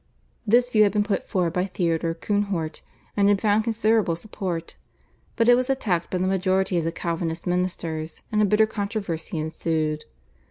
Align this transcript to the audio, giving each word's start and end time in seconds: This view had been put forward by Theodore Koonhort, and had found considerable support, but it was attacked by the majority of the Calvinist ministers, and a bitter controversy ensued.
This 0.47 0.71
view 0.71 0.81
had 0.81 0.93
been 0.93 1.03
put 1.03 1.27
forward 1.27 1.53
by 1.53 1.67
Theodore 1.67 2.15
Koonhort, 2.15 2.81
and 3.15 3.29
had 3.29 3.39
found 3.39 3.63
considerable 3.65 4.15
support, 4.15 4.75
but 5.35 5.47
it 5.47 5.53
was 5.53 5.69
attacked 5.69 6.09
by 6.09 6.17
the 6.17 6.25
majority 6.25 6.79
of 6.79 6.83
the 6.83 6.91
Calvinist 6.91 7.45
ministers, 7.45 8.23
and 8.31 8.41
a 8.41 8.45
bitter 8.45 8.65
controversy 8.65 9.37
ensued. 9.37 10.05